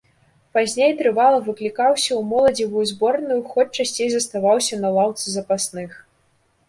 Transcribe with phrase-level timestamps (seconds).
[0.57, 5.89] Пазней трывала выклікаўся ў моладзевую зборную, хоць часцей заставаўся на лаўцы запасных.